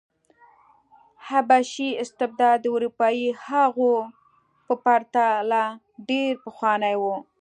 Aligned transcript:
حبشي 1.27 1.89
استبداد 2.03 2.57
د 2.61 2.65
اروپايي 2.75 3.27
هغو 3.45 3.93
په 4.65 4.73
پرتله 4.85 5.63
ډېر 6.09 6.31
پخوانی 6.43 6.95
و. 6.97 7.03